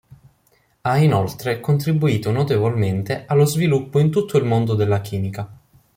[0.81, 5.47] Ha inoltre contribuito notevolmente allo sviluppo in tutto il mondo della chimica.